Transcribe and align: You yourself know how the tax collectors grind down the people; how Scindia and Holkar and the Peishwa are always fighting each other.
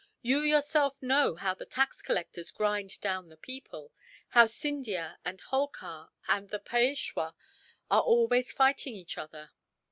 You 0.23 0.39
yourself 0.39 0.99
know 0.99 1.35
how 1.35 1.53
the 1.53 1.67
tax 1.67 2.01
collectors 2.01 2.49
grind 2.49 2.99
down 3.01 3.29
the 3.29 3.37
people; 3.37 3.91
how 4.29 4.47
Scindia 4.47 5.19
and 5.23 5.39
Holkar 5.39 6.09
and 6.27 6.49
the 6.49 6.57
Peishwa 6.57 7.35
are 7.91 8.01
always 8.01 8.51
fighting 8.51 8.95
each 8.95 9.19
other. 9.19 9.51